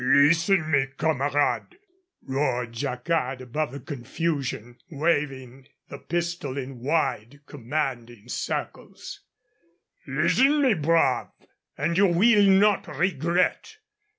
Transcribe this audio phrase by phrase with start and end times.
[0.03, 1.75] "Listen, mes camarades!"
[2.23, 9.19] roared Jacquard above the confusion, waving the pistol in wide, commanding circles.
[10.07, 11.29] "Listen, mes braves,
[11.77, 13.77] and you will not regret.